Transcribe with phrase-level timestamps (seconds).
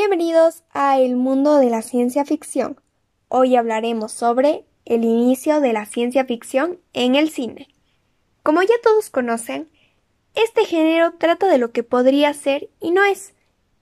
[0.00, 2.80] Bienvenidos a El mundo de la ciencia ficción.
[3.26, 7.66] Hoy hablaremos sobre el inicio de la ciencia ficción en el cine.
[8.44, 9.68] Como ya todos conocen,
[10.36, 13.34] este género trata de lo que podría ser y no es.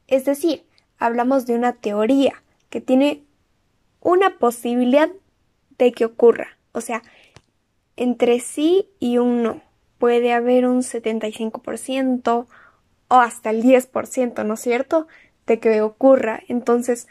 [0.07, 0.64] Es decir,
[0.96, 3.23] hablamos de una teoría que tiene
[4.01, 5.11] una posibilidad
[5.77, 6.57] de que ocurra.
[6.73, 7.03] O sea,
[7.96, 9.61] entre sí y un no.
[9.98, 12.46] Puede haber un 75%
[13.09, 15.07] o hasta el 10%, ¿no es cierto?,
[15.46, 16.43] de que ocurra.
[16.49, 17.09] Entonces,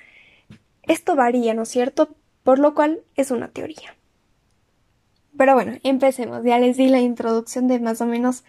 [0.83, 2.09] esto varía, ¿no es cierto?
[2.43, 3.95] Por lo cual es una teoría.
[5.37, 6.43] Pero bueno, empecemos.
[6.43, 8.43] Ya les di la introducción de más o menos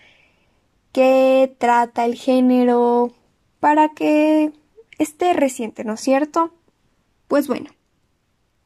[0.93, 3.13] qué trata el género
[3.61, 4.53] para que
[4.99, 6.53] esté reciente, ¿no es cierto?
[7.29, 7.71] Pues bueno,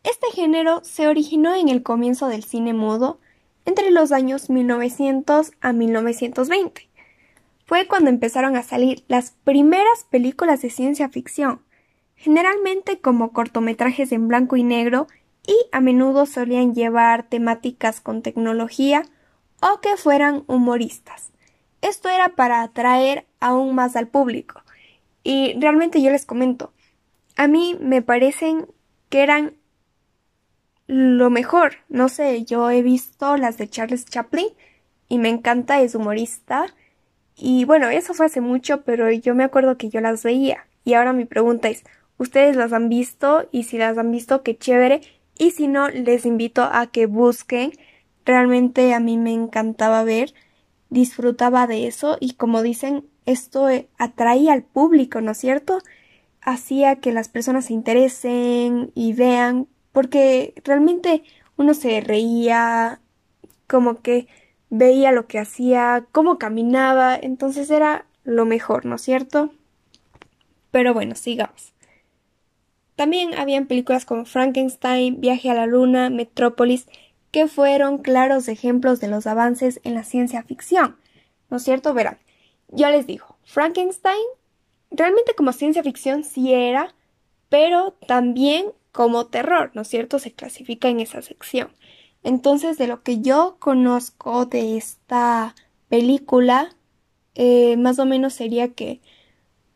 [0.02, 3.20] este género se originó en el comienzo del cine mudo
[3.64, 6.89] entre los años 1900 a 1920
[7.70, 11.62] fue cuando empezaron a salir las primeras películas de ciencia ficción,
[12.16, 15.06] generalmente como cortometrajes en blanco y negro
[15.46, 19.04] y a menudo solían llevar temáticas con tecnología
[19.62, 21.30] o que fueran humoristas.
[21.80, 24.62] Esto era para atraer aún más al público.
[25.22, 26.72] Y realmente yo les comento,
[27.36, 28.66] a mí me parecen
[29.10, 29.54] que eran
[30.88, 31.74] lo mejor.
[31.88, 34.48] No sé, yo he visto las de Charles Chaplin
[35.08, 36.74] y me encanta, es humorista
[37.41, 40.66] y bueno, eso fue hace mucho, pero yo me acuerdo que yo las veía.
[40.84, 41.84] Y ahora mi pregunta es,
[42.19, 43.48] ¿ustedes las han visto?
[43.50, 45.00] Y si las han visto, qué chévere.
[45.38, 47.72] Y si no, les invito a que busquen.
[48.27, 50.34] Realmente a mí me encantaba ver,
[50.91, 55.78] disfrutaba de eso y como dicen, esto atraía al público, ¿no es cierto?
[56.42, 61.22] Hacía que las personas se interesen y vean, porque realmente
[61.56, 63.00] uno se reía,
[63.66, 64.27] como que
[64.70, 69.50] veía lo que hacía, cómo caminaba, entonces era lo mejor, ¿no es cierto?
[70.70, 71.75] Pero bueno, sigamos.
[72.97, 76.86] También habían películas como Frankenstein, Viaje a la Luna, Metrópolis,
[77.30, 80.97] que fueron claros ejemplos de los avances en la ciencia ficción.
[81.48, 81.94] ¿No es cierto?
[81.94, 82.19] Verán,
[82.69, 84.22] yo les digo, Frankenstein
[84.91, 86.94] realmente como ciencia ficción sí era,
[87.48, 90.19] pero también como terror, ¿no es cierto?
[90.19, 91.70] Se clasifica en esa sección.
[92.22, 95.54] Entonces, de lo que yo conozco de esta
[95.88, 96.75] película,
[97.34, 99.00] eh, más o menos sería que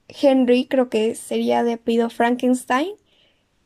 [0.08, 2.94] Henry, creo que sería de apellido Frankenstein,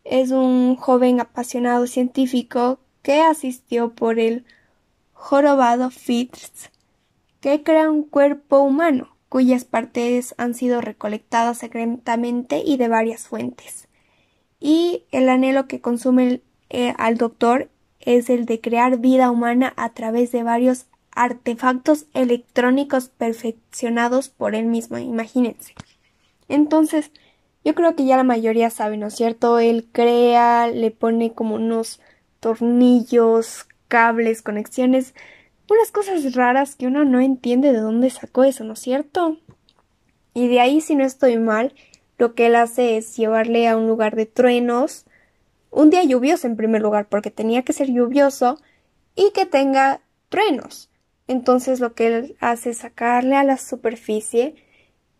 [0.04, 4.44] es un joven apasionado científico que asistió por el
[5.12, 6.70] jorobado Fitz,
[7.40, 13.88] que crea un cuerpo humano cuyas partes han sido recolectadas secretamente y de varias fuentes.
[14.60, 16.40] Y el anhelo que consume
[16.70, 17.70] eh, al doctor
[18.08, 24.64] es el de crear vida humana a través de varios artefactos electrónicos perfeccionados por él
[24.64, 25.74] mismo, imagínense.
[26.48, 27.10] Entonces,
[27.66, 29.58] yo creo que ya la mayoría sabe, ¿no es cierto?
[29.58, 32.00] Él crea, le pone como unos
[32.40, 35.14] tornillos, cables, conexiones,
[35.68, 39.36] unas cosas raras que uno no entiende de dónde sacó eso, ¿no es cierto?
[40.32, 41.74] Y de ahí, si no estoy mal,
[42.16, 45.04] lo que él hace es llevarle a un lugar de truenos,
[45.70, 48.58] un día lluvioso en primer lugar, porque tenía que ser lluvioso
[49.14, 50.90] y que tenga truenos.
[51.26, 54.54] Entonces lo que él hace es sacarle a la superficie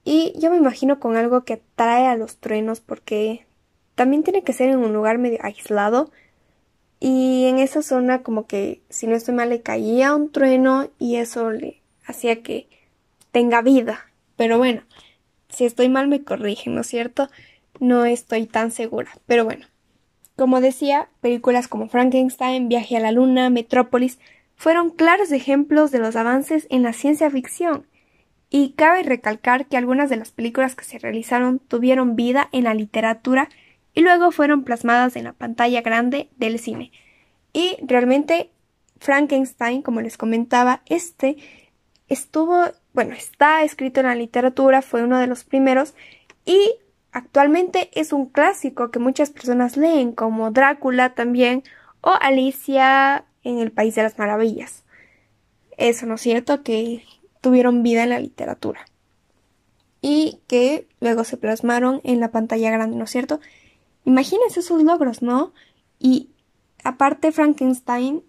[0.05, 3.47] y yo me imagino con algo que atrae a los truenos porque
[3.95, 6.11] también tiene que ser en un lugar medio aislado
[7.01, 11.17] y en esa zona como que si no estoy mal le caía un trueno y
[11.17, 12.69] eso le hacía que
[13.33, 14.11] tenga vida.
[14.37, 14.83] Pero bueno,
[15.49, 17.29] si estoy mal me corrigen, ¿no es cierto?
[17.81, 19.11] No estoy tan segura.
[19.27, 19.67] Pero bueno,
[20.39, 24.21] como decía, películas como Frankenstein, Viaje a la Luna, Metrópolis
[24.55, 27.87] fueron claros ejemplos de los avances en la ciencia ficción,
[28.49, 32.75] y cabe recalcar que algunas de las películas que se realizaron tuvieron vida en la
[32.75, 33.49] literatura
[33.95, 36.93] y luego fueron plasmadas en la pantalla grande del cine.
[37.53, 38.51] Y realmente
[39.01, 41.37] Frankenstein, como les comentaba, este
[42.09, 42.63] estuvo,
[42.95, 45.95] bueno, está escrito en la literatura, fue uno de los primeros
[46.47, 46.77] y
[47.13, 51.63] Actualmente es un clásico que muchas personas leen, como Drácula también
[52.01, 54.85] o Alicia en el País de las Maravillas.
[55.77, 56.63] Eso, ¿no es cierto?
[56.63, 57.05] Que
[57.41, 58.85] tuvieron vida en la literatura.
[60.01, 63.41] Y que luego se plasmaron en la pantalla grande, ¿no es cierto?
[64.05, 65.53] Imagínense sus logros, ¿no?
[65.99, 66.31] Y
[66.85, 68.23] aparte Frankenstein,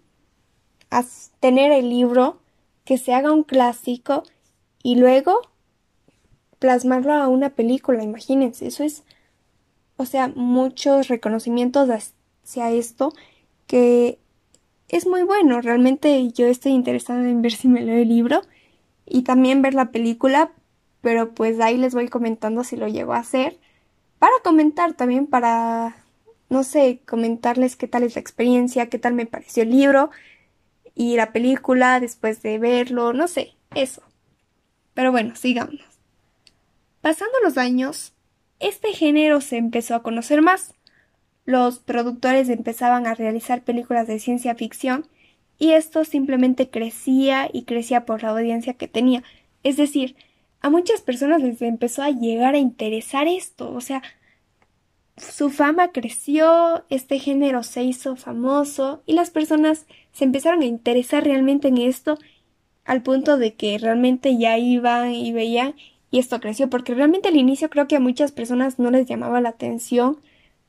[1.38, 2.40] tener el libro,
[2.84, 4.24] que se haga un clásico
[4.82, 5.40] y luego
[6.60, 9.02] plasmarlo a una película, imagínense, eso es,
[9.96, 13.12] o sea, muchos reconocimientos hacia esto
[13.66, 14.18] que
[14.88, 18.42] es muy bueno, realmente yo estoy interesada en ver si me leo el libro
[19.06, 20.52] y también ver la película,
[21.00, 23.58] pero pues ahí les voy comentando si lo llego a hacer,
[24.18, 25.96] para comentar también, para,
[26.50, 30.10] no sé, comentarles qué tal es la experiencia, qué tal me pareció el libro
[30.94, 34.02] y la película después de verlo, no sé, eso.
[34.94, 35.89] Pero bueno, sigamos.
[37.00, 38.12] Pasando los años,
[38.58, 40.74] este género se empezó a conocer más.
[41.46, 45.06] Los productores empezaban a realizar películas de ciencia ficción
[45.58, 49.22] y esto simplemente crecía y crecía por la audiencia que tenía.
[49.62, 50.14] Es decir,
[50.60, 54.02] a muchas personas les empezó a llegar a interesar esto, o sea,
[55.16, 61.24] su fama creció, este género se hizo famoso y las personas se empezaron a interesar
[61.24, 62.18] realmente en esto
[62.84, 65.74] al punto de que realmente ya iban y veían
[66.10, 69.40] y esto creció porque realmente al inicio creo que a muchas personas no les llamaba
[69.40, 70.18] la atención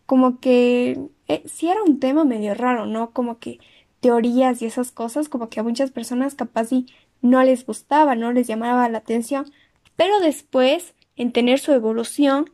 [0.06, 3.12] como que eh, sí era un tema medio raro, ¿no?
[3.12, 3.60] Como que
[4.02, 6.88] teorías y esas cosas como que a muchas personas capaz y
[7.22, 9.52] no les gustaba, no les llamaba la atención,
[9.96, 12.50] pero después en tener su evolución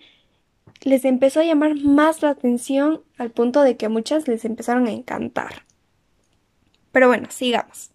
[0.83, 4.87] les empezó a llamar más la atención al punto de que a muchas les empezaron
[4.87, 5.63] a encantar.
[6.91, 7.91] Pero bueno, sigamos.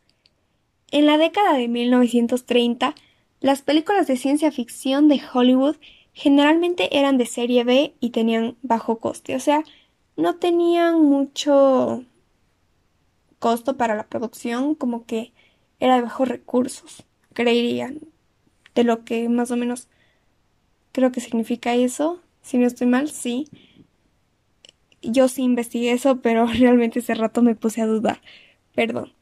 [0.91, 2.95] En la década de 1930,
[3.43, 5.77] las películas de ciencia ficción de Hollywood
[6.15, 9.65] generalmente eran de serie B y tenían bajo coste, o sea,
[10.17, 12.05] no tenían mucho
[13.41, 15.33] costo para la producción, como que
[15.81, 17.99] era de bajos recursos, creerían,
[18.77, 19.89] de lo que más o menos
[20.93, 23.49] creo que significa eso, si no estoy mal, sí.
[25.03, 28.21] Yo sí investigué eso, pero realmente ese rato me puse a dudar,
[28.75, 29.13] perdón.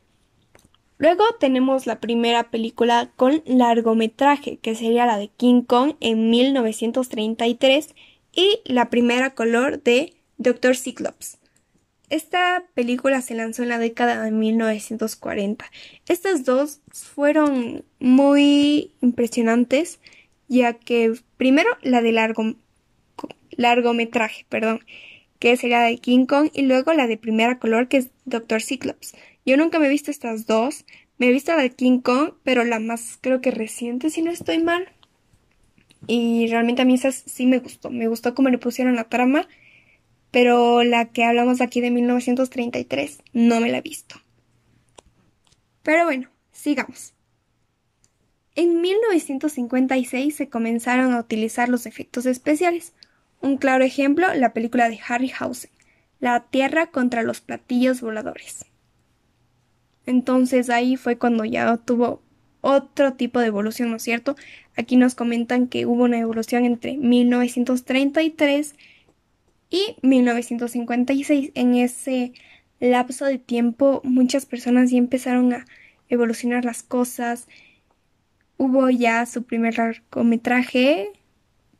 [1.01, 7.95] Luego tenemos la primera película con largometraje, que sería la de King Kong en 1933,
[8.35, 11.39] y la primera color de Doctor Cyclops.
[12.11, 15.65] Esta película se lanzó en la década de 1940.
[16.07, 20.01] Estas dos fueron muy impresionantes,
[20.49, 22.57] ya que primero la de largo,
[23.53, 24.85] largometraje, perdón,
[25.39, 28.61] que sería la de King Kong, y luego la de primera color, que es Doctor
[28.61, 29.15] Cyclops.
[29.51, 30.85] Yo nunca me he visto estas dos.
[31.19, 34.31] Me he visto la de King Kong, pero la más creo que reciente, si no
[34.31, 34.87] estoy mal.
[36.07, 37.91] Y realmente a mí esa sí me gustó.
[37.91, 39.49] Me gustó cómo le pusieron la trama.
[40.31, 44.23] Pero la que hablamos aquí de 1933 no me la he visto.
[45.83, 47.15] Pero bueno, sigamos.
[48.55, 52.93] En 1956 se comenzaron a utilizar los efectos especiales.
[53.41, 55.73] Un claro ejemplo, la película de Harryhausen,
[56.21, 58.70] La Tierra contra los platillos voladores.
[60.07, 62.23] Entonces ahí fue cuando ya tuvo
[62.61, 64.37] otro tipo de evolución, ¿no es cierto?
[64.77, 68.75] Aquí nos comentan que hubo una evolución entre 1933
[69.71, 71.53] y 1956.
[71.55, 72.33] En ese
[72.81, 75.65] lapso de tiempo muchas personas ya empezaron a
[76.09, 77.49] evolucionar las cosas.
[78.57, 81.13] Hubo ya su primer largometraje,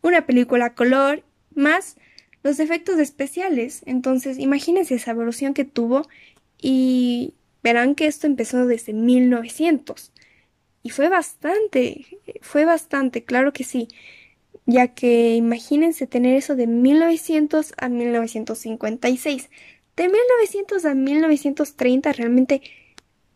[0.03, 1.23] una película color,
[1.55, 1.97] más
[2.43, 3.83] los efectos especiales.
[3.85, 6.09] Entonces, imagínense esa evolución que tuvo
[6.59, 10.13] y Verán que esto empezó desde 1900.
[10.83, 12.07] Y fue bastante,
[12.41, 13.89] fue bastante, claro que sí.
[14.67, 19.51] Ya que imagínense tener eso de 1900 a 1956.
[19.97, 22.63] De 1900 a 1930 realmente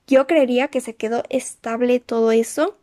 [0.06, 2.78] yo creería que se quedó estable todo eso.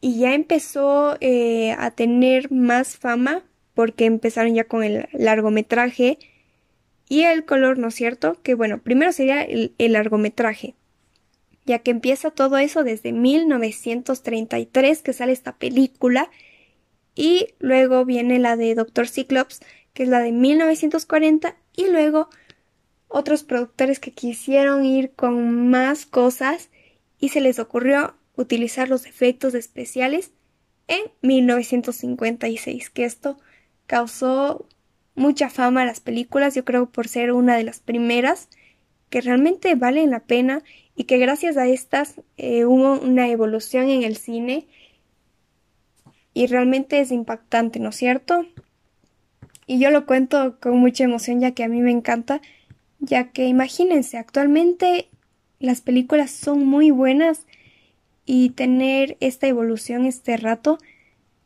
[0.00, 3.42] Y ya empezó eh, a tener más fama
[3.74, 6.18] porque empezaron ya con el largometraje
[7.08, 8.38] y el color, ¿no es cierto?
[8.42, 10.74] Que bueno, primero sería el, largometraje,
[11.64, 16.30] ya que empieza todo eso desde 1933 que sale esta película
[17.14, 19.60] y luego viene la de Doctor Cyclops,
[19.94, 22.28] que es la de 1940 y luego
[23.08, 26.68] otros productores que quisieron ir con más cosas
[27.18, 30.30] y se les ocurrió utilizar los efectos especiales
[30.86, 33.38] en 1956, que esto
[33.86, 34.68] causó
[35.18, 38.48] mucha fama a las películas, yo creo por ser una de las primeras
[39.10, 40.62] que realmente valen la pena
[40.94, 44.66] y que gracias a estas eh, hubo una evolución en el cine
[46.34, 48.46] y realmente es impactante, ¿no es cierto?
[49.66, 52.40] Y yo lo cuento con mucha emoción ya que a mí me encanta,
[53.00, 55.08] ya que imagínense, actualmente
[55.58, 57.46] las películas son muy buenas
[58.24, 60.78] y tener esta evolución este rato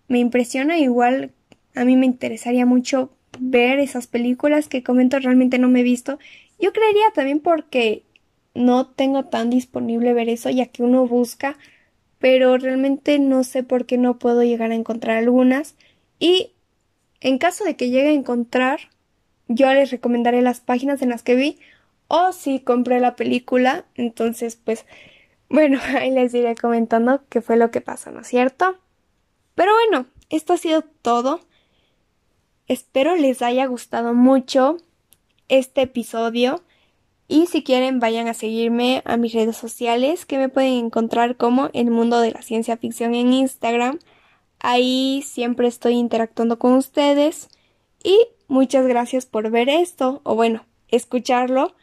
[0.08, 1.32] me impresiona igual
[1.74, 6.18] a mí me interesaría mucho ver esas películas que comento realmente no me he visto.
[6.58, 8.04] Yo creería también porque
[8.54, 11.56] no tengo tan disponible ver eso ya que uno busca,
[12.18, 15.74] pero realmente no sé por qué no puedo llegar a encontrar algunas
[16.18, 16.52] y
[17.20, 18.80] en caso de que llegue a encontrar,
[19.48, 21.58] yo les recomendaré las páginas en las que vi
[22.08, 24.84] o si compré la película, entonces pues
[25.48, 28.78] bueno, ahí les iré comentando qué fue lo que pasó, ¿no es cierto?
[29.54, 31.40] Pero bueno, esto ha sido todo.
[32.72, 34.78] Espero les haya gustado mucho
[35.48, 36.62] este episodio.
[37.28, 41.68] Y si quieren, vayan a seguirme a mis redes sociales que me pueden encontrar como
[41.74, 43.98] El Mundo de la Ciencia Ficción en Instagram.
[44.58, 47.50] Ahí siempre estoy interactuando con ustedes.
[48.02, 51.74] Y muchas gracias por ver esto, o bueno, escucharlo.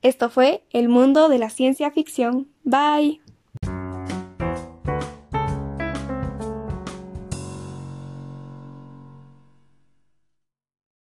[0.00, 2.48] Esto fue El Mundo de la Ciencia Ficción.
[2.64, 3.20] Bye.